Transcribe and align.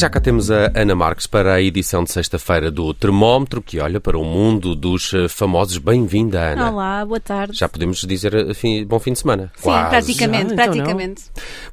Já 0.00 0.08
cá 0.08 0.18
temos 0.18 0.50
a 0.50 0.72
Ana 0.74 0.94
Marques 0.94 1.26
para 1.26 1.52
a 1.52 1.60
edição 1.60 2.02
de 2.02 2.10
sexta-feira 2.10 2.70
do 2.70 2.94
Termómetro, 2.94 3.60
que 3.60 3.78
olha 3.80 4.00
para 4.00 4.16
o 4.16 4.24
mundo 4.24 4.74
dos 4.74 5.12
eh, 5.12 5.28
famosos. 5.28 5.76
Bem-vinda, 5.76 6.40
Ana. 6.40 6.72
Olá, 6.72 7.04
boa 7.04 7.20
tarde. 7.20 7.58
Já 7.58 7.68
podemos 7.68 8.00
dizer 8.06 8.32
eh, 8.32 8.54
fim, 8.54 8.82
bom 8.86 8.98
fim 8.98 9.12
de 9.12 9.18
semana. 9.18 9.52
Sim, 9.56 9.64
Quase. 9.64 9.90
praticamente, 9.90 10.54
então 10.54 10.64
praticamente. 10.64 11.24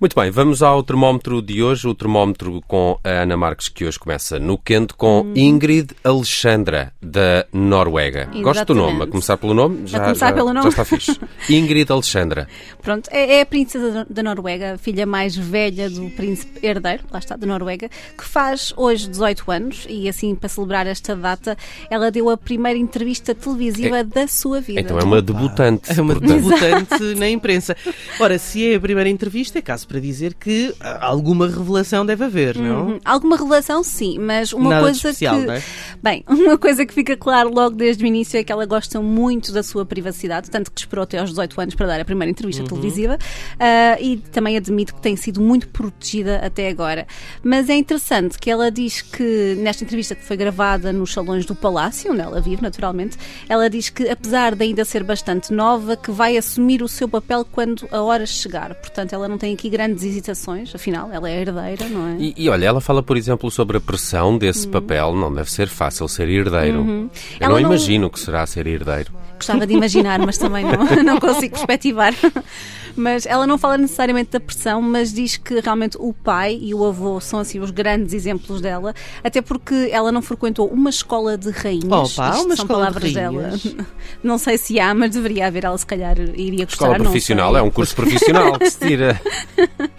Muito 0.01 0.13
bem, 0.13 0.29
vamos 0.29 0.61
ao 0.61 0.83
termómetro 0.83 1.41
de 1.41 1.63
hoje, 1.63 1.87
o 1.87 1.95
termómetro 1.95 2.61
com 2.67 2.99
a 3.01 3.09
Ana 3.09 3.37
Marques, 3.37 3.69
que 3.69 3.85
hoje 3.85 3.97
começa 3.97 4.37
no 4.37 4.57
quente 4.57 4.93
com 4.93 5.21
hum. 5.21 5.33
Ingrid 5.33 5.95
Alexandra, 6.03 6.91
da 7.01 7.45
Noruega. 7.53 8.23
Exatamente. 8.23 8.43
Gosto 8.43 8.65
do 8.65 8.75
nome, 8.75 9.03
a 9.03 9.07
começar 9.07 9.37
pelo 9.37 9.53
nome, 9.53 9.87
já, 9.87 9.99
a 9.99 10.01
começar 10.01 10.27
já, 10.27 10.33
pelo 10.33 10.47
nome. 10.53 10.63
já 10.63 10.69
está 10.69 10.83
fixe. 10.83 11.17
Ingrid 11.49 11.89
Alexandra. 11.89 12.45
Pronto, 12.81 13.09
é, 13.09 13.37
é 13.37 13.41
a 13.41 13.45
princesa 13.45 14.05
da 14.09 14.21
Noruega, 14.21 14.73
a 14.73 14.77
filha 14.77 15.05
mais 15.05 15.33
velha 15.33 15.89
do 15.89 16.09
príncipe 16.09 16.65
herdeiro, 16.67 17.03
lá 17.09 17.19
está, 17.19 17.37
da 17.37 17.47
Noruega, 17.47 17.89
que 18.17 18.25
faz 18.25 18.73
hoje 18.75 19.07
18 19.07 19.51
anos 19.51 19.85
e 19.87 20.09
assim 20.09 20.35
para 20.35 20.49
celebrar 20.49 20.87
esta 20.87 21.15
data 21.15 21.57
ela 21.89 22.09
deu 22.11 22.29
a 22.29 22.37
primeira 22.37 22.77
entrevista 22.77 23.35
televisiva 23.35 23.99
é, 23.99 24.03
da 24.03 24.27
sua 24.27 24.59
vida. 24.59 24.81
Então 24.81 24.99
é 24.99 25.03
uma 25.03 25.21
debutante. 25.21 25.91
É 25.97 26.01
uma 26.01 26.15
debutante 26.15 27.03
na 27.15 27.29
imprensa. 27.29 27.75
Ora, 28.19 28.37
se 28.39 28.71
é 28.71 28.75
a 28.75 28.79
primeira 28.79 29.09
entrevista, 29.09 29.59
é 29.59 29.61
caso 29.61 29.87
para 29.87 29.99
dizer 29.99 30.33
que 30.33 30.73
alguma 30.99 31.47
revelação 31.47 32.05
deve 32.05 32.23
haver, 32.25 32.57
não? 32.57 32.87
Uhum. 32.87 32.99
Alguma 33.05 33.37
revelação, 33.37 33.83
sim, 33.83 34.17
mas 34.19 34.53
uma 34.53 34.69
Nada 34.69 34.81
coisa 34.81 34.97
especial, 34.97 35.39
que. 35.39 35.45
Não 35.45 35.53
é? 35.53 35.63
Bem, 36.01 36.23
uma 36.27 36.57
coisa 36.57 36.85
que 36.85 36.93
fica 36.93 37.15
claro 37.15 37.53
logo 37.53 37.75
desde 37.75 38.03
o 38.03 38.07
início 38.07 38.37
é 38.39 38.43
que 38.43 38.51
ela 38.51 38.65
gosta 38.65 38.99
muito 39.01 39.51
da 39.51 39.63
sua 39.63 39.85
privacidade, 39.85 40.49
tanto 40.49 40.71
que 40.71 40.79
esperou 40.79 41.03
até 41.03 41.19
aos 41.19 41.29
18 41.29 41.61
anos 41.61 41.75
para 41.75 41.87
dar 41.87 42.01
a 42.01 42.05
primeira 42.05 42.31
entrevista 42.31 42.63
Uhum. 42.63 42.67
televisiva 42.67 43.15
uh, 43.15 44.01
e 44.01 44.17
também 44.31 44.57
admite 44.57 44.93
que 44.93 45.01
tem 45.01 45.15
sido 45.15 45.41
muito 45.41 45.67
protegida 45.69 46.37
até 46.37 46.69
agora. 46.69 47.05
Mas 47.43 47.69
é 47.69 47.75
interessante 47.75 48.06
que 48.39 48.49
ela 48.49 48.71
diz 48.71 49.01
que, 49.01 49.55
nesta 49.59 49.83
entrevista 49.83 50.15
que 50.15 50.23
foi 50.23 50.37
gravada 50.37 50.93
nos 50.93 51.11
salões 51.11 51.45
do 51.45 51.53
Palácio, 51.53 52.11
onde 52.13 52.21
ela 52.21 52.39
vive, 52.39 52.61
naturalmente, 52.61 53.17
ela 53.49 53.69
diz 53.69 53.89
que, 53.89 54.07
apesar 54.09 54.55
de 54.55 54.63
ainda 54.63 54.85
ser 54.85 55.03
bastante 55.03 55.51
nova, 55.53 55.97
que 55.97 56.09
vai 56.09 56.37
assumir 56.37 56.81
o 56.81 56.87
seu 56.87 57.09
papel 57.09 57.45
quando 57.51 57.85
a 57.91 58.01
hora 58.01 58.25
chegar. 58.25 58.73
Portanto, 58.75 59.11
ela 59.13 59.27
não 59.27 59.37
tem 59.37 59.53
aqui 59.53 59.69
grandes 59.69 60.03
hesitações, 60.03 60.73
afinal, 60.73 61.09
ela 61.11 61.29
é 61.29 61.41
herdeira, 61.41 61.87
não 61.89 62.07
é? 62.07 62.15
E, 62.17 62.33
e 62.37 62.49
olha, 62.49 62.65
ela 62.67 62.79
fala, 62.79 63.03
por 63.03 63.17
exemplo, 63.17 63.51
sobre 63.51 63.75
a 63.77 63.81
pressão 63.81 64.37
desse 64.37 64.65
Uhum. 64.67 64.71
papel. 64.71 65.13
Não 65.15 65.33
deve 65.33 65.51
ser 65.51 65.67
fácil 65.67 66.07
ser 66.07 66.29
herdeiro. 66.29 66.77
Eu 66.79 67.09
Ela 67.39 67.53
não 67.55 67.59
não- 67.61 67.69
imagino 67.69 68.09
que 68.09 68.19
será 68.19 68.45
ser 68.47 68.65
herdeiro. 68.67 69.11
Gostava 69.35 69.67
de 69.67 69.73
imaginar, 69.73 70.17
mas 70.19 70.37
também 70.37 70.63
não, 70.65 70.77
não 71.03 71.19
consigo 71.19 71.53
perspectivar. 71.55 72.13
Mas 72.97 73.25
ela 73.27 73.45
não 73.45 73.57
fala 73.57 73.77
necessariamente 73.77 74.31
da 74.31 74.39
pressão, 74.39 74.81
mas 74.81 75.13
diz 75.13 75.37
que 75.37 75.59
realmente 75.59 75.95
o 75.99 76.11
pai 76.13 76.57
e 76.61 76.73
o 76.73 76.83
avô 76.83 77.19
são 77.21 77.39
assim 77.39 77.59
os 77.59 77.69
grandes 77.69 78.11
exemplos 78.13 78.59
dela, 78.59 78.93
até 79.23 79.41
porque 79.41 79.89
ela 79.91 80.11
não 80.11 80.21
frequentou 80.21 80.67
uma 80.67 80.89
escola 80.89 81.37
de 81.37 81.51
rainhas. 81.51 81.85
Opa, 82.17 82.29
Isto 82.31 82.45
uma 82.45 82.55
são 82.55 82.65
escola 82.65 82.65
de 82.65 82.67
palavras 82.67 83.13
rainhas? 83.13 83.63
dela. 83.63 83.85
Não 84.23 84.37
sei 84.39 84.57
se 84.57 84.79
há, 84.79 84.93
mas 84.95 85.11
deveria 85.11 85.47
haver. 85.47 85.63
Ela 85.63 85.77
se 85.77 85.85
calhar 85.85 86.17
iria 86.19 86.65
gostar. 86.65 86.85
Escola 86.87 86.95
profissional 86.95 87.55
é 87.55 87.61
um 87.61 87.69
curso 87.69 87.95
profissional 87.95 88.57
que 88.57 88.69
se 88.71 88.79
tira. 88.79 89.21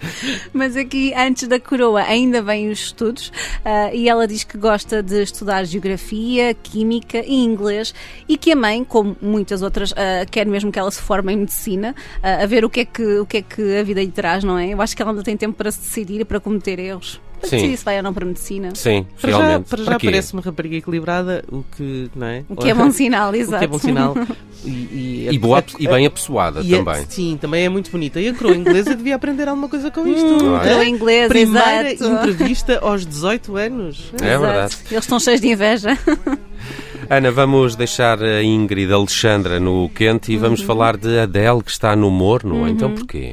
Mas 0.53 0.75
aqui, 0.75 1.13
antes 1.13 1.47
da 1.47 1.59
coroa, 1.59 2.01
ainda 2.01 2.41
vêm 2.41 2.69
os 2.69 2.79
estudos 2.79 3.31
ah, 3.63 3.93
e 3.93 4.09
ela 4.09 4.27
diz 4.27 4.43
que 4.43 4.57
gosta 4.57 5.01
de 5.01 5.23
estudar 5.23 5.63
geografia, 5.63 6.53
química 6.53 7.19
e 7.25 7.35
inglês 7.35 7.93
e 8.27 8.37
que 8.37 8.51
a 8.51 8.55
mãe, 8.55 8.83
como 8.83 9.15
muitas 9.21 9.61
outras, 9.61 9.93
ah, 9.93 10.25
quer 10.29 10.45
mesmo 10.45 10.71
que 10.71 10.79
ela 10.79 10.91
se 10.91 11.01
forme 11.01 11.33
em 11.33 11.37
medicina, 11.37 11.95
ah, 12.21 12.43
a 12.43 12.45
ver 12.45 12.65
o 12.65 12.69
que, 12.69 12.81
é 12.81 12.85
que, 12.85 13.19
o 13.19 13.25
que 13.25 13.37
é 13.37 13.41
que 13.41 13.77
a 13.77 13.83
vida 13.83 14.01
lhe 14.01 14.11
traz, 14.11 14.43
não 14.43 14.57
é? 14.57 14.69
Eu 14.69 14.81
acho 14.81 14.95
que 14.95 15.01
ela 15.01 15.11
ainda 15.11 15.23
tem 15.23 15.37
tempo 15.37 15.55
para 15.55 15.71
se 15.71 15.79
decidir 15.79 16.21
e 16.21 16.25
para 16.25 16.39
cometer 16.39 16.79
erros. 16.79 17.19
Para 17.39 17.49
Sim. 17.49 17.75
se 17.75 17.85
vai 17.85 17.97
ou 17.97 18.03
não 18.03 18.13
para 18.13 18.25
medicina. 18.25 18.71
Sim, 18.75 19.05
Para 19.21 19.31
já, 19.31 19.37
realmente. 19.37 19.69
para 19.69 19.83
já 19.83 19.97
quê? 19.97 20.07
parece 20.07 20.33
uma 20.33 20.41
rapariga 20.41 20.75
equilibrada, 20.75 21.43
o 21.51 21.63
que, 21.75 22.09
não 22.15 22.27
é? 22.27 22.43
O 22.49 22.55
que 22.55 22.69
é 22.69 22.73
bom 22.73 22.91
sinal, 22.91 23.29
O 23.29 23.33
que 23.33 23.39
exato. 23.39 23.63
é 23.63 23.67
bom 23.67 23.79
sinal. 23.79 24.15
E, 24.65 24.69
e, 24.69 25.27
E, 25.31 25.37
boa, 25.39 25.59
é- 25.59 25.63
e 25.79 25.87
bem 25.87 26.05
apessoada 26.05 26.61
também. 26.61 27.05
sim, 27.07 27.37
também 27.39 27.63
é 27.63 27.69
muito 27.69 27.89
bonita. 27.89 28.19
E 28.19 28.27
a 28.27 28.33
coroa 28.33 28.57
inglesa 28.57 28.93
devia 28.93 29.15
aprender 29.15 29.47
alguma 29.47 29.69
coisa 29.69 29.89
com 29.89 30.05
isto. 30.05 30.25
Hum, 30.25 30.57
é? 30.57 30.59
coroa 30.67 30.85
inglesa, 30.85 31.29
Primeira 31.29 31.93
exato. 31.93 32.29
entrevista 32.29 32.77
aos 32.81 33.05
18 33.05 33.55
anos. 33.55 34.11
É 34.21 34.25
Exato. 34.33 34.41
verdade. 34.41 34.75
Eles 34.91 35.03
estão 35.05 35.17
cheios 35.17 35.39
de 35.39 35.47
inveja. 35.47 35.97
Ana, 37.09 37.31
vamos 37.31 37.75
deixar 37.77 38.21
a 38.21 38.43
Ingrid 38.43 38.91
Alexandra 38.91 39.59
no 39.61 39.89
quente 39.89 40.31
e 40.31 40.35
Uhum. 40.35 40.41
vamos 40.41 40.61
falar 40.61 40.97
de 40.97 41.19
Adele, 41.19 41.63
que 41.63 41.71
está 41.71 41.95
no 41.95 42.11
morno. 42.11 42.67
Então 42.67 42.93
porquê? 42.93 43.31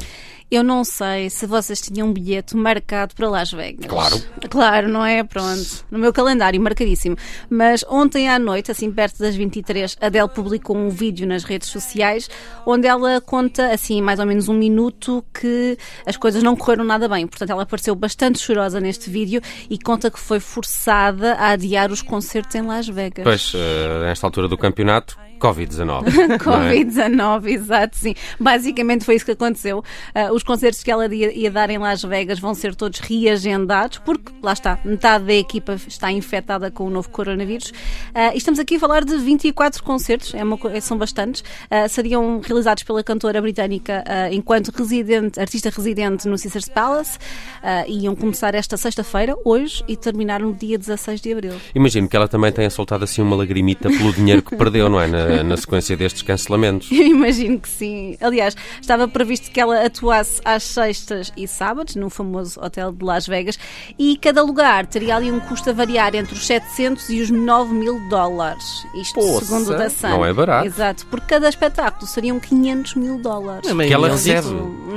Eu 0.48 0.62
não 0.62 0.84
sei 0.84 1.28
se 1.28 1.44
vocês 1.44 1.80
tinham 1.80 2.08
um 2.08 2.12
bilhete 2.12 2.56
marcado 2.56 3.16
para 3.16 3.28
Las 3.28 3.50
Vegas. 3.50 3.86
Claro. 3.86 4.22
Claro, 4.48 4.88
não 4.88 5.04
é? 5.04 5.24
Pronto. 5.24 5.84
No 5.90 5.98
meu 5.98 6.12
calendário, 6.12 6.60
marcadíssimo. 6.60 7.16
Mas 7.50 7.84
ontem 7.88 8.28
à 8.28 8.38
noite, 8.38 8.70
assim 8.70 8.92
perto 8.92 9.18
das 9.18 9.34
23, 9.34 9.96
a 10.00 10.06
Adele 10.06 10.28
publicou 10.28 10.76
um 10.76 10.88
vídeo 10.88 11.26
nas 11.26 11.42
redes 11.42 11.68
sociais 11.68 12.30
onde 12.64 12.86
ela 12.86 13.20
conta, 13.20 13.72
assim, 13.72 14.00
mais 14.00 14.20
ou 14.20 14.26
menos 14.26 14.48
um 14.48 14.54
minuto, 14.54 15.24
que 15.34 15.76
as 16.06 16.16
coisas 16.16 16.44
não 16.44 16.54
correram 16.54 16.84
nada 16.84 17.08
bem. 17.08 17.26
Portanto, 17.26 17.50
ela 17.50 17.64
apareceu 17.64 17.96
bastante 17.96 18.38
chorosa 18.38 18.80
neste 18.80 19.10
vídeo 19.10 19.40
e 19.68 19.76
conta 19.76 20.12
que 20.12 20.18
foi 20.18 20.38
forçada 20.38 21.34
a 21.34 21.50
adiar 21.50 21.90
os 21.90 22.02
concertos 22.02 22.54
em 22.54 22.62
Las 22.62 22.86
Vegas. 22.86 23.24
Pois, 23.24 23.52
eh, 23.52 24.00
nesta 24.04 24.24
altura 24.26 24.46
do 24.46 24.56
campeonato, 24.56 25.18
Covid-19. 25.38 25.86
não 26.14 26.34
é? 26.34 26.38
Covid-19, 26.38 27.46
exato, 27.48 27.96
sim. 27.96 28.14
Basicamente 28.38 29.04
foi 29.04 29.16
isso 29.16 29.24
que 29.24 29.32
aconteceu. 29.32 29.82
Ah, 30.14 30.32
os 30.32 30.42
concertos 30.42 30.82
que 30.82 30.90
ela 30.90 31.12
ia, 31.14 31.32
ia 31.32 31.50
dar 31.50 31.70
em 31.70 31.78
Las 31.78 32.02
Vegas 32.02 32.38
vão 32.38 32.54
ser 32.54 32.74
todos 32.74 33.00
reagendados, 33.00 33.98
porque, 33.98 34.32
lá 34.42 34.52
está, 34.52 34.78
metade 34.84 35.24
da 35.24 35.34
equipa 35.34 35.76
está 35.86 36.10
infectada 36.12 36.70
com 36.70 36.84
o 36.86 36.90
novo 36.90 37.08
coronavírus. 37.10 37.72
Ah, 38.14 38.34
e 38.34 38.38
estamos 38.38 38.58
aqui 38.58 38.76
a 38.76 38.80
falar 38.80 39.04
de 39.04 39.16
24 39.16 39.82
concertos, 39.82 40.34
é 40.34 40.42
uma 40.42 40.56
co- 40.58 40.70
são 40.80 40.96
bastantes. 40.98 41.42
Ah, 41.70 41.88
seriam 41.88 42.40
realizados 42.40 42.82
pela 42.82 43.02
cantora 43.02 43.40
britânica 43.40 44.04
enquanto 44.30 44.68
residente, 44.68 45.38
artista 45.40 45.70
residente 45.70 46.26
no 46.28 46.36
Caesars 46.40 46.68
Palace. 46.68 47.18
Ah, 47.62 47.84
iam 47.88 48.14
começar 48.14 48.54
esta 48.54 48.76
sexta-feira, 48.76 49.34
hoje, 49.44 49.84
e 49.88 49.96
terminar 49.96 50.40
no 50.40 50.52
dia 50.52 50.78
16 50.78 51.20
de 51.20 51.32
abril. 51.32 51.52
Imagino 51.74 52.08
que 52.08 52.16
ela 52.16 52.28
também 52.28 52.52
tenha 52.52 52.70
soltado 52.70 53.04
assim 53.04 53.20
uma 53.22 53.36
lagrimita 53.36 53.88
pelo 53.88 54.12
dinheiro 54.12 54.42
que 54.42 54.56
perdeu, 54.56 54.88
não 54.88 55.00
é? 55.00 55.06
Na, 55.06 55.25
na 55.44 55.56
sequência 55.56 55.96
destes 55.96 56.22
cancelamentos. 56.22 56.90
Eu 56.90 57.06
imagino 57.06 57.58
que 57.58 57.68
sim. 57.68 58.16
Aliás, 58.20 58.56
estava 58.80 59.06
previsto 59.08 59.50
que 59.50 59.60
ela 59.60 59.84
atuasse 59.84 60.40
às 60.44 60.62
sextas 60.62 61.32
e 61.36 61.46
sábados 61.46 61.96
no 61.96 62.10
famoso 62.10 62.60
hotel 62.60 62.92
de 62.92 63.04
Las 63.04 63.26
Vegas 63.26 63.58
e 63.98 64.16
cada 64.16 64.42
lugar 64.42 64.86
teria 64.86 65.16
ali 65.16 65.30
um 65.30 65.40
custo 65.40 65.70
a 65.70 65.72
variar 65.72 66.14
entre 66.14 66.34
os 66.34 66.46
700 66.46 67.08
e 67.10 67.20
os 67.20 67.30
9 67.30 67.74
mil 67.74 68.08
dólares. 68.08 68.64
Isto 68.94 69.14
Poça, 69.14 69.44
segundo 69.44 69.68
o 69.74 69.78
da 69.78 69.90
Sun. 69.90 70.08
não 70.08 70.24
é 70.24 70.32
barato. 70.32 70.66
Exato. 70.66 71.06
Por 71.06 71.20
cada 71.20 71.48
espetáculo 71.48 72.06
seriam 72.06 72.38
500 72.40 72.94
mil 72.94 73.18
dólares. 73.18 73.68
É 73.68 73.86
Que 73.86 73.92
ela 73.92 74.08
recebe 74.08 74.48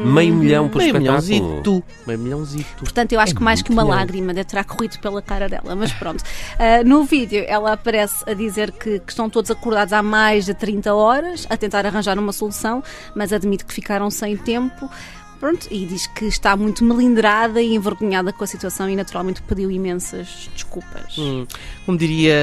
meio 0.05 0.33
milhão 0.33 0.69
por 0.69 0.79
Meio 0.79 0.97
espetáculo. 0.97 1.21
milhãozito. 1.29 1.83
Meio 2.07 2.19
milhãozito. 2.19 2.79
Portanto, 2.79 3.11
eu 3.13 3.19
acho 3.19 3.35
que 3.35 3.43
mais 3.43 3.61
que 3.61 3.71
uma 3.71 3.83
lágrima 3.83 4.33
deve 4.33 4.45
terá 4.49 4.63
corrido 4.63 4.97
pela 4.99 5.21
cara 5.21 5.47
dela, 5.47 5.75
mas 5.75 5.91
pronto. 5.93 6.23
Ah, 6.61 6.83
no 6.83 7.03
vídeo, 7.05 7.43
ela 7.47 7.71
aparece 7.73 8.23
a 8.29 8.33
dizer 8.33 8.71
que, 8.71 8.99
que 8.99 9.11
estão 9.11 9.29
todos 9.29 9.49
acordados 9.49 9.93
há 9.93 10.03
mais 10.03 10.45
de 10.45 10.53
30 10.53 10.93
horas 10.93 11.47
a 11.49 11.55
tentar 11.55 11.85
arranjar 11.85 12.19
uma 12.19 12.33
solução, 12.33 12.83
mas 13.15 13.31
admite 13.31 13.63
que 13.63 13.73
ficaram 13.73 14.09
sem 14.11 14.35
tempo. 14.35 14.89
Pronto, 15.39 15.67
e 15.71 15.85
diz 15.85 16.05
que 16.05 16.25
está 16.25 16.55
muito 16.57 16.83
melindrada 16.83 17.61
e 17.61 17.73
envergonhada 17.73 18.33
com 18.33 18.43
a 18.43 18.47
situação 18.47 18.89
e 18.89 18.95
naturalmente 18.95 19.41
pediu 19.41 19.71
imensas 19.71 20.49
desculpas. 20.53 21.17
Hum, 21.17 21.47
Como 21.85 21.97
diria 21.97 22.35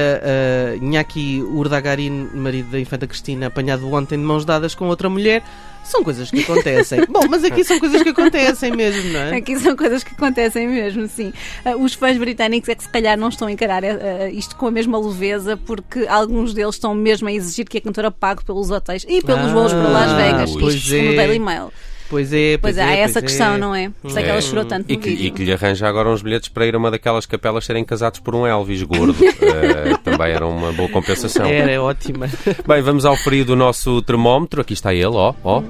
uh, 0.73 0.83
Inaki 0.83 1.43
Urdagarin, 1.43 2.29
marido 2.33 2.71
da 2.71 2.79
infanta 2.79 3.05
Cristina, 3.05 3.47
apanhado 3.47 3.91
ontem 3.93 4.17
de 4.17 4.23
mãos 4.23 4.43
dadas 4.45 4.73
com 4.73 4.87
outra 4.87 5.09
mulher, 5.09 5.43
são 5.83 6.03
coisas 6.03 6.31
que 6.31 6.41
acontecem. 6.41 7.05
Bom, 7.07 7.21
mas 7.29 7.43
aqui 7.43 7.63
são 7.63 7.79
coisas 7.79 8.01
que 8.01 8.09
acontecem 8.09 8.75
mesmo, 8.75 9.13
não 9.13 9.19
é? 9.19 9.35
Aqui 9.37 9.59
são 9.59 9.75
coisas 9.75 10.03
que 10.03 10.13
acontecem 10.15 10.67
mesmo, 10.67 11.07
sim. 11.07 11.31
Ah, 11.63 11.77
Os 11.77 11.93
fãs 11.93 12.17
britânicos 12.17 12.67
é 12.67 12.73
que 12.75 12.81
se 12.83 12.89
calhar 12.89 13.15
não 13.15 13.29
estão 13.29 13.47
a 13.47 13.51
encarar 13.51 13.83
ah, 13.85 14.27
isto 14.31 14.55
com 14.55 14.65
a 14.67 14.71
mesma 14.71 14.99
leveza, 14.99 15.55
porque 15.55 16.07
alguns 16.07 16.51
deles 16.53 16.73
estão 16.75 16.95
mesmo 16.95 17.27
a 17.27 17.31
exigir 17.31 17.65
que 17.69 17.77
a 17.77 17.81
cantora 17.81 18.09
pague 18.09 18.43
pelos 18.43 18.71
hotéis 18.71 19.05
e 19.07 19.21
pelos 19.21 19.51
Ah, 19.51 19.53
voos 19.53 19.71
para 19.71 19.87
Las 19.87 20.11
Vegas, 20.13 20.51
pois 20.59 20.73
isto 20.73 20.95
é. 20.95 21.15
Daily 21.15 21.39
Mail. 21.39 21.71
Pois 22.09 22.31
é, 22.31 22.57
Pois 22.57 22.75
pois, 22.75 22.77
é, 22.77 22.83
há 22.83 22.95
é, 22.95 22.99
essa 23.01 23.19
pois 23.19 23.31
questão, 23.31 23.53
é. 23.55 23.57
não 23.57 23.75
é? 23.75 23.89
Por 24.01 24.07
isso 24.09 24.19
é 24.19 24.23
que 24.23 24.29
ela 24.29 24.41
chorou 24.41 24.65
tanto 24.65 24.89
E 24.91 24.95
no 24.95 25.01
que, 25.01 25.09
vídeo. 25.09 25.25
e 25.25 25.31
que 25.31 25.43
lhe 25.43 25.53
arranja 25.53 25.87
agora 25.87 26.09
uns 26.09 26.21
bilhetes 26.21 26.49
para 26.49 26.65
ir 26.65 26.73
a 26.75 26.77
uma 26.77 26.89
daquelas 26.91 27.25
capelas 27.25 27.65
serem 27.65 27.83
casados 27.83 28.19
por 28.19 28.33
um 28.35 28.45
Elvis 28.47 28.83
gordo. 28.83 29.15
Eh, 29.47 29.97
também 30.03 30.31
era 30.31 30.45
uma 30.45 30.71
boa 30.71 30.89
compensação. 30.89 31.45
Era 31.45 31.71
é 31.71 31.79
ótima. 31.79 32.27
Bem, 32.67 32.81
vamos 32.81 33.05
ao 33.05 33.15
frio 33.17 33.43
do 33.45 33.55
nosso 33.55 34.01
termómetro. 34.01 34.61
Aqui 34.61 34.73
está 34.73 34.93
ele, 34.93 35.05
ó. 35.07 35.33
ó. 35.43 35.63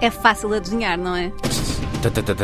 É 0.00 0.10
fácil 0.10 0.52
adivinhar, 0.54 0.96
não 0.98 1.14
é? 1.16 1.30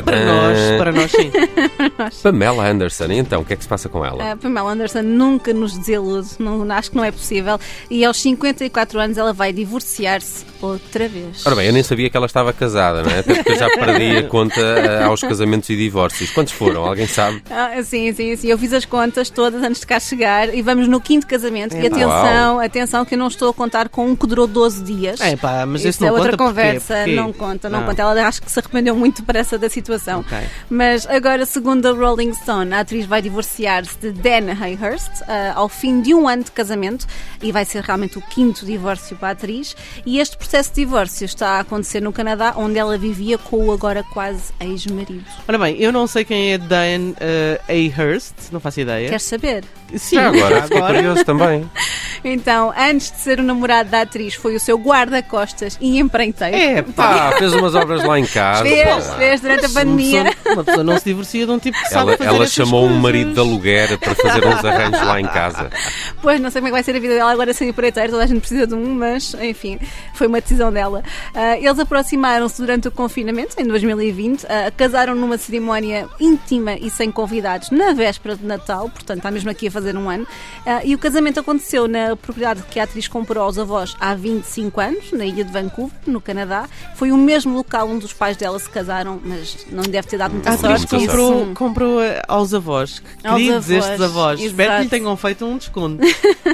Para 0.05 0.25
nós, 0.25 0.58
para 0.79 0.93
nós 0.93 1.11
sim. 1.11 1.31
Pamela 2.23 2.69
Anderson. 2.69 3.06
E 3.06 3.19
então, 3.19 3.41
o 3.41 3.44
que 3.44 3.55
é 3.55 3.56
que 3.56 3.62
se 3.62 3.69
passa 3.69 3.88
com 3.88 4.05
ela? 4.05 4.32
A 4.32 4.37
Pamela 4.37 4.73
Anderson 4.73 5.03
nunca 5.03 5.53
nos 5.53 5.76
desilude, 5.76 6.29
não, 6.38 6.70
acho 6.73 6.91
que 6.91 6.97
não 6.97 7.05
é 7.05 7.11
possível. 7.11 7.58
E 7.91 8.05
aos 8.05 8.20
54 8.20 8.99
anos 9.00 9.19
ela 9.19 9.32
vai 9.32 9.53
divorciar-se 9.53 10.44
outra 10.61 11.08
vez. 11.08 11.44
Ora 11.47 11.56
bem, 11.56 11.67
eu 11.67 11.73
nem 11.73 11.82
sabia 11.82 12.08
que 12.11 12.17
ela 12.17 12.26
estava 12.26 12.53
casada, 12.53 13.03
não 13.03 13.11
é? 13.11 13.20
Até 13.20 13.35
porque 13.35 13.53
eu 13.53 13.58
já 13.58 13.69
perdi 13.70 14.17
a 14.19 14.23
conta 14.25 14.61
eh, 14.61 15.03
aos 15.05 15.20
casamentos 15.20 15.69
e 15.70 15.76
divórcios. 15.76 16.31
Quantos 16.31 16.53
foram? 16.53 16.85
Alguém 16.85 17.06
sabe? 17.06 17.43
Ah, 17.50 17.82
sim, 17.82 18.12
sim, 18.12 18.37
sim. 18.37 18.49
Eu 18.49 18.58
fiz 18.58 18.73
as 18.73 18.85
contas 18.85 19.31
todas 19.31 19.62
antes 19.62 19.81
de 19.81 19.87
cá 19.87 20.00
chegar 20.00 20.55
e 20.55 20.62
vamos 20.62 20.88
no 20.88 21.00
quinto 21.00 21.26
casamento. 21.26 21.75
É, 21.75 21.82
e 21.82 21.87
atenção, 21.87 22.61
atenção 22.61 23.05
que 23.05 23.14
eu 23.14 23.19
não 23.19 23.29
estou 23.29 23.50
a 23.50 23.55
contar 23.55 23.88
com 23.88 24.06
um 24.06 24.17
que 24.17 24.26
durou 24.26 24.47
12 24.47 24.82
dias. 24.82 25.20
É 25.20 25.37
pá, 25.37 25.64
mas 25.67 25.81
Isso 25.82 25.88
esse 25.88 26.05
é 26.05 26.06
não 26.06 26.14
outra 26.14 26.32
conta 26.32 26.44
conversa, 26.49 26.94
Porquê? 26.97 27.14
não 27.14 27.32
conta, 27.32 27.69
não, 27.69 27.81
Não. 27.81 27.87
conta. 27.88 28.03
Ela 28.03 28.26
acho 28.26 28.43
que 28.43 28.50
se 28.50 28.58
arrependeu 28.58 28.94
muito 28.97 29.23
depressa 29.46 29.58
da 29.58 29.69
situação. 29.69 30.20
Ok. 30.20 30.38
Mas 30.69 31.06
agora, 31.06 31.46
segundo 31.46 31.87
a 31.87 31.93
Rolling 31.93 32.34
Stone, 32.34 32.75
a 32.75 32.81
atriz 32.81 33.06
vai 33.06 33.22
divorciar-se 33.22 33.96
de 33.98 34.12
Dan 34.12 34.52
Hayhurst 34.60 35.22
ah, 35.26 35.52
ao 35.54 35.69
fim 35.69 36.00
de 36.02 36.12
um 36.12 36.28
ano 36.28 36.44
de 36.44 36.50
casamento 36.50 37.06
e 37.40 37.52
vai 37.52 37.64
ser 37.64 37.82
realmente 37.82 38.19
o 38.19 38.22
quinto 38.22 38.66
divórcio 38.66 39.16
para 39.16 39.28
a 39.28 39.31
atriz. 39.32 39.76
E 40.04 40.19
este 40.19 40.37
processo 40.37 40.70
de 40.70 40.76
divórcio 40.76 41.25
está 41.25 41.50
a 41.50 41.60
acontecer 41.60 42.00
no 42.00 42.12
Canadá, 42.12 42.54
onde 42.56 42.78
ela 42.78 42.98
vivia 42.98 43.38
com 43.38 43.69
o 43.69 43.72
agora 43.72 44.02
quase 44.02 44.52
ex-marido. 44.60 45.25
Ora 45.46 45.58
bem, 45.58 45.76
eu 45.81 45.93
não 45.93 46.06
sei 46.06 46.25
quem 46.25 46.52
é 46.52 46.58
Diane 46.58 47.12
uh, 47.12 48.00
Ahurst, 48.00 48.34
não 48.50 48.60
faço 48.60 48.81
ideia. 48.81 49.08
Queres 49.08 49.25
saber? 49.25 49.64
Sim, 49.94 50.16
Já 50.16 50.28
agora, 50.28 50.62
fiquei 50.62 50.81
curioso 50.81 51.25
também. 51.25 51.70
Então, 52.28 52.73
antes 52.76 53.11
de 53.12 53.19
ser 53.19 53.38
o 53.38 53.43
namorado 53.43 53.88
da 53.90 54.02
atriz, 54.02 54.34
foi 54.34 54.56
o 54.56 54.61
seu 54.61 54.76
guarda-costas 54.78 55.78
e 55.81 55.99
empreiteiro. 55.99 56.56
É 56.56 56.82
pá. 56.82 57.31
Pá, 57.31 57.37
fez 57.38 57.52
umas 57.55 57.75
obras 57.75 58.02
lá 58.05 58.19
em 58.19 58.26
casa. 58.26 58.62
Fez, 58.64 59.14
fez 59.14 59.40
durante 59.40 59.64
a 59.64 59.69
Uma 59.69 59.75
pandemia. 59.75 60.25
pessoa, 60.25 60.55
uma 60.55 60.64
pessoa 60.64 60.84
não 60.84 60.99
se 60.99 61.05
divorcia 61.05 61.46
de 61.46 61.52
um 61.52 61.58
tipo 61.58 61.78
que 61.78 61.88
sabe 61.88 62.08
Ela, 62.08 62.17
fazer 62.19 62.31
ela 62.31 62.46
chamou 62.46 62.81
um 62.84 62.87
coisas. 62.87 63.02
marido 63.02 63.32
de 63.34 63.40
aluguer 63.40 63.99
para 63.99 64.14
fazer 64.14 64.46
uns 64.46 64.64
arranjos 64.64 65.02
lá 65.06 65.20
em 65.20 65.26
casa. 65.26 65.70
Pois, 66.23 66.40
não 66.40 66.50
sei 66.50 66.61
como 66.61 66.69
é 66.69 66.70
que 66.70 66.75
vai 66.76 66.82
ser 66.82 66.96
a 66.96 66.99
vida 66.99 67.14
dela 67.14 67.31
agora 67.31 67.52
sem 67.52 67.69
empreiteiro, 67.69 68.11
toda 68.11 68.25
a 68.25 68.26
gente 68.26 68.40
precisa 68.40 68.67
de 68.67 68.75
um, 68.75 68.94
mas 68.96 69.34
enfim, 69.40 69.79
foi 70.14 70.26
uma 70.26 70.40
decisão 70.40 70.72
dela. 70.72 71.05
Ah, 71.32 71.56
eles 71.56 71.79
aproximaram-se 71.79 72.61
durante 72.61 72.88
o 72.88 72.90
confinamento, 72.90 73.55
em 73.61 73.64
2020, 73.64 74.44
ah, 74.46 74.72
casaram 74.76 75.14
numa 75.14 75.38
cerimónia 75.38 76.08
íntima 76.19 76.75
e 76.81 76.90
sem 76.90 77.12
convidados 77.12 77.70
na 77.70 77.93
véspera 77.93 78.34
de 78.34 78.44
Natal, 78.44 78.88
portanto 78.88 79.19
está 79.19 79.31
mesmo 79.31 79.50
aqui 79.50 79.69
a 79.69 79.70
fazer 79.70 79.96
um 79.96 80.11
ano. 80.11 80.26
Ah, 80.64 80.81
e 80.84 80.94
o 80.96 80.99
casamento 80.99 81.38
aconteceu 81.38 81.87
na 81.87 82.15
propriedade 82.16 82.62
que 82.70 82.78
a 82.80 82.84
atriz 82.84 83.06
comprou 83.08 83.44
aos 83.44 83.58
avós 83.58 83.96
há 84.00 84.14
25 84.14 84.80
anos, 84.80 85.12
na 85.12 85.24
ilha 85.24 85.44
de 85.44 85.52
Vancouver, 85.52 85.96
no 86.06 86.20
Canadá. 86.20 86.68
Foi 86.94 87.12
o 87.12 87.16
mesmo 87.16 87.56
local 87.56 87.88
onde 87.88 88.04
os 88.04 88.12
pais 88.12 88.36
dela 88.36 88.58
se 88.58 88.68
casaram, 88.68 89.20
mas 89.24 89.66
não 89.70 89.82
deve 89.82 90.08
ter 90.08 90.16
dado 90.18 90.32
muita 90.32 90.50
A 90.50 90.56
sorte. 90.58 90.86
comprou, 90.86 91.54
comprou 91.54 91.98
uh, 92.00 92.02
aos 92.28 92.52
avós. 92.54 92.98
Que 93.20 93.26
Aos 93.26 93.36
queridos 93.36 93.70
avós, 93.70 93.84
estes 93.84 94.00
avós. 94.00 94.40
Espero 94.40 94.70
que 94.70 94.76
lhe 94.76 94.80
exato. 94.82 94.90
tenham 94.90 95.16
feito 95.16 95.44
um 95.44 95.56
desconto. 95.58 96.02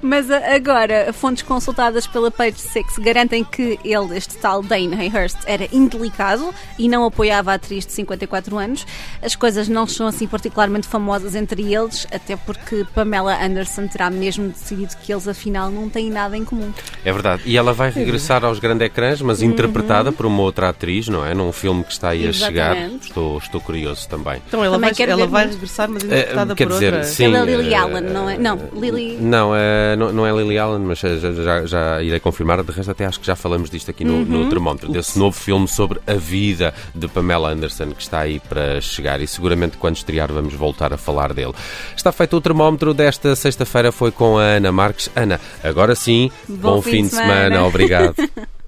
Mas 0.00 0.30
a- 0.30 0.54
agora, 0.54 1.12
fontes 1.12 1.42
consultadas 1.42 2.06
pela 2.06 2.30
Page 2.30 2.58
Six 2.58 2.98
garantem 2.98 3.44
que 3.44 3.78
ele, 3.84 4.16
este 4.16 4.36
tal 4.38 4.62
Dane 4.62 4.94
Hayhurst, 4.94 5.36
era 5.46 5.68
indelicado 5.72 6.52
e 6.78 6.88
não 6.88 7.04
apoiava 7.04 7.52
a 7.52 7.54
atriz 7.54 7.86
de 7.86 7.92
54 7.92 8.58
anos. 8.58 8.86
As 9.22 9.36
coisas 9.36 9.68
não 9.68 9.86
são 9.86 10.06
assim 10.06 10.26
particularmente 10.26 10.88
famosas 10.88 11.34
entre 11.34 11.72
eles, 11.72 12.06
até 12.12 12.36
porque 12.36 12.84
Pamela 12.94 13.40
Anderson 13.44 13.86
terá 13.86 14.10
mesmo 14.10 14.48
decidido 14.48 14.91
que 14.94 15.12
eles 15.12 15.26
afinal 15.28 15.70
não 15.70 15.88
têm 15.88 16.10
nada 16.10 16.36
em 16.36 16.44
comum. 16.44 16.72
É 17.04 17.12
verdade. 17.12 17.42
E 17.46 17.56
ela 17.56 17.72
vai 17.72 17.90
regressar 17.90 18.44
aos 18.44 18.58
grandes 18.58 18.86
ecrãs, 18.86 19.20
mas 19.22 19.42
interpretada 19.42 20.10
por 20.12 20.26
uma 20.26 20.42
outra 20.42 20.68
atriz, 20.68 21.08
não 21.08 21.24
é? 21.24 21.34
Num 21.34 21.52
filme 21.52 21.82
que 21.84 21.92
está 21.92 22.10
aí 22.10 22.26
a 22.26 22.32
chegar. 22.32 22.76
Exatamente. 22.76 23.08
Estou, 23.08 23.38
estou 23.38 23.60
curioso 23.60 24.08
também. 24.08 24.40
Então 24.46 24.64
ela 24.64 24.76
Também 24.78 24.92
vai, 24.94 25.08
ela 25.10 25.26
vai 25.26 25.46
regressar, 25.48 25.88
mas 25.90 26.02
Eh, 26.02 26.06
interpretada 26.06 26.54
quer 26.54 26.66
por 26.66 26.72
dizer, 26.74 26.92
outra. 26.94 27.08
sim. 27.08 27.24
Ela 27.24 27.38
é 27.38 27.44
Lily 27.56 27.72
eh, 27.74 27.76
Allen, 27.76 28.00
não 28.02 28.28
é? 28.30 28.38
Não, 28.38 28.58
Lily. 28.74 29.16
Não, 29.20 29.52
eh, 29.54 29.96
não, 29.96 30.12
não 30.12 30.26
é 30.26 30.32
Lily 30.32 30.58
Allen, 30.58 30.80
mas 30.80 30.98
já, 30.98 31.16
já, 31.32 31.66
já 31.66 32.02
irei 32.02 32.20
confirmar. 32.20 32.62
De 32.62 32.72
resto, 32.72 32.90
até 32.90 33.04
acho 33.06 33.20
que 33.20 33.26
já 33.26 33.36
falamos 33.36 33.70
disto 33.70 33.90
aqui 33.90 34.04
no, 34.04 34.12
Uhum. 34.14 34.24
no 34.24 34.48
termómetro, 34.48 34.90
desse 34.92 35.18
novo 35.18 35.36
filme 35.38 35.66
sobre 35.68 36.00
a 36.06 36.14
vida 36.14 36.72
de 36.94 37.08
Pamela 37.08 37.50
Anderson 37.50 37.90
que 37.92 38.02
está 38.02 38.20
aí 38.20 38.38
para 38.40 38.80
chegar 38.80 39.20
e 39.20 39.26
seguramente 39.26 39.76
quando 39.76 39.96
estrear 39.96 40.32
vamos 40.32 40.54
voltar 40.54 40.92
a 40.92 40.96
falar 40.96 41.32
dele. 41.34 41.52
Está 41.96 42.10
feito 42.12 42.36
o 42.36 42.40
termómetro 42.40 42.94
desta 42.94 43.34
sexta-feira, 43.36 43.92
foi 43.92 44.10
com 44.10 44.38
a 44.38 44.42
Ana 44.42 44.71
Marques. 44.72 45.10
Ana, 45.14 45.40
agora 45.62 45.94
sim, 45.94 46.30
bom, 46.48 46.82
fim, 46.82 47.04
de 47.04 47.10
semana. 47.10 47.64
Obrigado. 47.64 48.14